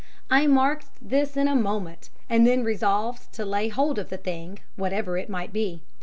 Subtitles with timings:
[0.31, 4.57] "I marked this in a moment; and then resolved to lay hold of the thing,
[4.75, 5.83] whatever it might be.